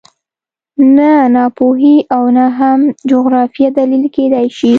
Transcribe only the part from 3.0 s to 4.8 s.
جغرافیه دلیل کېدای شي